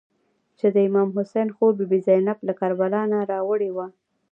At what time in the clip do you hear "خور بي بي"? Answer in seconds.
1.55-1.99